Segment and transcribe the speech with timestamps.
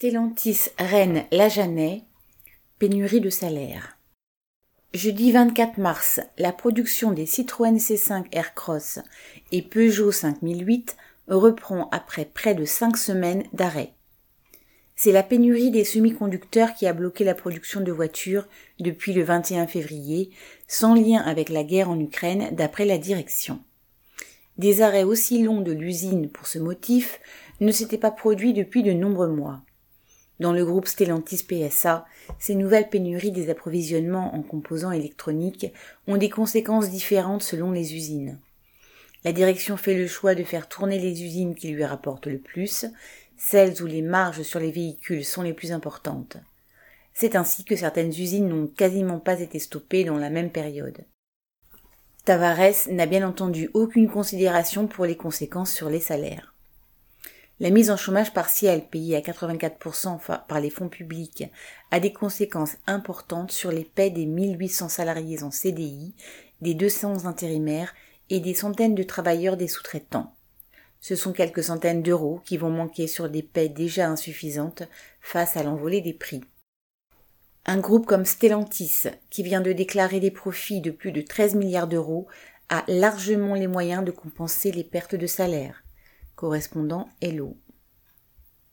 [0.00, 2.04] Stellantis Rennes Lajanais,
[2.78, 3.98] pénurie de salaire.
[4.94, 9.00] Jeudi 24 mars, la production des Citroën C5 Aircross
[9.50, 13.92] et Peugeot 5008 reprend après près de cinq semaines d'arrêt.
[14.94, 18.46] C'est la pénurie des semi-conducteurs qui a bloqué la production de voitures
[18.78, 20.30] depuis le 21 février,
[20.68, 23.58] sans lien avec la guerre en Ukraine d'après la direction.
[24.58, 27.18] Des arrêts aussi longs de l'usine pour ce motif
[27.60, 29.60] ne s'étaient pas produits depuis de nombreux mois.
[30.40, 32.06] Dans le groupe Stellantis PSA,
[32.38, 35.66] ces nouvelles pénuries des approvisionnements en composants électroniques
[36.06, 38.38] ont des conséquences différentes selon les usines.
[39.24, 42.86] La direction fait le choix de faire tourner les usines qui lui rapportent le plus,
[43.36, 46.36] celles où les marges sur les véhicules sont les plus importantes.
[47.14, 51.04] C'est ainsi que certaines usines n'ont quasiment pas été stoppées dans la même période.
[52.24, 56.54] Tavares n'a bien entendu aucune considération pour les conséquences sur les salaires.
[57.60, 61.44] La mise en chômage partiel payée à 84% par les fonds publics
[61.90, 66.14] a des conséquences importantes sur les paies des 1800 salariés en CDI,
[66.60, 67.96] des 200 intérimaires
[68.30, 70.36] et des centaines de travailleurs des sous-traitants.
[71.00, 74.84] Ce sont quelques centaines d'euros qui vont manquer sur des paies déjà insuffisantes
[75.20, 76.42] face à l'envolée des prix.
[77.66, 81.88] Un groupe comme Stellantis, qui vient de déclarer des profits de plus de 13 milliards
[81.88, 82.28] d'euros,
[82.68, 85.82] a largement les moyens de compenser les pertes de salaire
[86.38, 87.56] correspondant Hello.